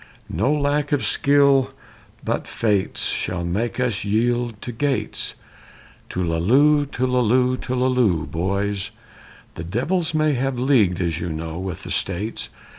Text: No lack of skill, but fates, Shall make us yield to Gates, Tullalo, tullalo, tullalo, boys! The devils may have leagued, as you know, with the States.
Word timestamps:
No 0.33 0.51
lack 0.51 0.91
of 0.91 1.05
skill, 1.05 1.69
but 2.23 2.47
fates, 2.47 3.09
Shall 3.09 3.45
make 3.45 3.79
us 3.79 4.03
yield 4.03 4.59
to 4.63 4.71
Gates, 4.71 5.35
Tullalo, 6.09 6.85
tullalo, 6.85 7.55
tullalo, 7.55 8.25
boys! 8.25 8.89
The 9.53 9.63
devils 9.63 10.15
may 10.15 10.33
have 10.33 10.57
leagued, 10.57 10.99
as 11.01 11.19
you 11.19 11.29
know, 11.29 11.59
with 11.59 11.83
the 11.83 11.91
States. 11.91 12.49